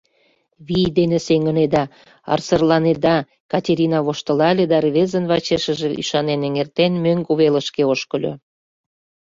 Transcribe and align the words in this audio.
—Вий 0.67 0.89
дене 0.97 1.17
сеҥынеда, 1.27 1.83
арсырланеда,— 2.33 3.17
Катерина 3.51 3.99
воштылале 4.05 4.65
да 4.71 4.77
рвезын 4.85 5.25
вачешыже 5.31 5.89
ӱшанен 6.01 6.41
эҥертен, 6.47 6.93
мӧҥгӧ 7.03 7.33
велышке 7.41 7.83
ошкыльо. 7.93 8.33